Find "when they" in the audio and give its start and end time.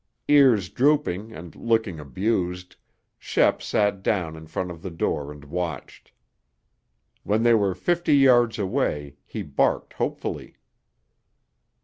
7.21-7.53